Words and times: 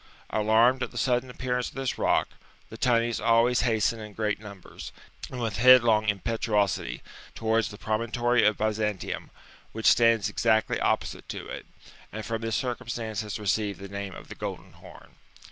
Alarmed 0.31 0.81
at 0.81 0.89
the 0.89 0.97
sudden 0.97 1.29
appearance 1.29 1.69
of 1.69 1.75
this 1.75 1.99
rock, 1.99 2.29
the 2.69 2.75
tunnies 2.75 3.19
always 3.21 3.61
hasten 3.61 3.99
in 3.99 4.13
great 4.13 4.39
numbers, 4.39 4.91
and 5.29 5.39
with 5.39 5.57
headlong 5.57 6.09
impetuosity, 6.09 7.03
to 7.35 7.43
wards 7.43 7.69
the 7.69 7.77
promontory 7.77 8.43
of 8.43 8.57
Byzantium, 8.57 9.29
which 9.73 9.85
stands 9.85 10.27
exactly 10.27 10.79
opposite 10.79 11.29
to 11.29 11.47
it, 11.47 11.67
and 12.11 12.25
from 12.25 12.41
this 12.41 12.55
circumstance 12.55 13.21
has 13.21 13.37
received 13.37 13.79
the 13.79 13.87
name 13.89 14.15
of 14.15 14.27
the 14.27 14.33
Golden 14.33 14.73
Horn. 14.73 15.17